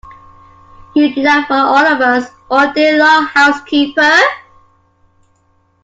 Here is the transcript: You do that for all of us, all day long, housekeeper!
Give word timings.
You 0.95 1.13
do 1.13 1.21
that 1.21 1.47
for 1.47 1.53
all 1.53 1.77
of 1.85 2.01
us, 2.01 2.31
all 2.49 2.73
day 2.73 2.97
long, 2.97 3.27
housekeeper! 3.27 4.17